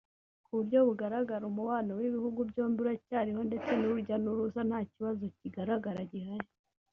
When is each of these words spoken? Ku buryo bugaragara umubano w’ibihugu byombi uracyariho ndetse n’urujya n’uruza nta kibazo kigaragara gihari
Ku 0.45 0.51
buryo 0.57 0.79
bugaragara 0.87 1.43
umubano 1.51 1.91
w’ibihugu 1.99 2.39
byombi 2.49 2.77
uracyariho 2.83 3.41
ndetse 3.49 3.71
n’urujya 3.75 4.15
n’uruza 4.23 4.61
nta 4.69 4.79
kibazo 4.91 5.23
kigaragara 5.37 5.99
gihari 6.11 6.49